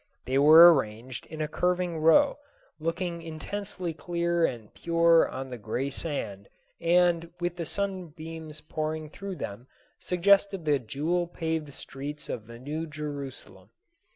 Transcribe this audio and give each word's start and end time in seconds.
They 0.25 0.39
were 0.39 0.73
arranged 0.73 1.27
in 1.27 1.41
a 1.43 1.47
curving 1.47 1.99
row, 1.99 2.39
looking 2.79 3.21
intensely 3.21 3.93
clear 3.93 4.45
and 4.47 4.73
pure 4.73 5.29
on 5.29 5.51
the 5.51 5.59
gray 5.59 5.91
sand, 5.91 6.49
and, 6.81 7.29
with 7.39 7.55
the 7.55 7.67
sunbeams 7.67 8.61
pouring 8.61 9.11
through 9.11 9.35
them, 9.35 9.67
suggested 9.99 10.65
the 10.65 10.79
jewel 10.79 11.27
paved 11.27 11.71
streets 11.75 12.29
of 12.29 12.47
the 12.47 12.57
New 12.57 12.87
Jerusalem. 12.87 13.69